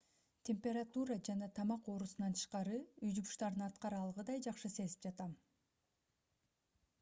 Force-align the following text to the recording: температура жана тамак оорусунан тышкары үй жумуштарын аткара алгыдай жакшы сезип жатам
температура 0.47 1.17
жана 1.27 1.49
тамак 1.59 1.89
оорусунан 1.93 2.37
тышкары 2.37 2.79
үй 3.03 3.11
жумуштарын 3.19 3.67
аткара 3.67 4.01
алгыдай 4.07 4.41
жакшы 4.47 4.73
сезип 4.79 5.07
жатам 5.09 5.37